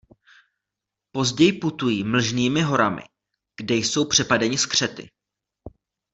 Později 1.11 1.53
putují 1.53 2.03
mlžnými 2.03 2.61
horami, 2.61 3.01
kde 3.55 3.73
jsou 3.75 4.07
přepadeni 4.07 4.57
skřety. 4.57 5.09